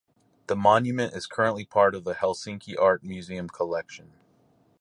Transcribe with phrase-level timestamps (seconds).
[0.47, 4.11] The monument is currently the part of the Helsinki Art Museum collection.